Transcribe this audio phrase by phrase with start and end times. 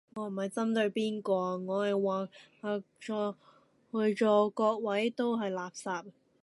[0.15, 2.73] 我唔係針對邊個，我係話
[3.93, 6.03] 在座各位都係垃圾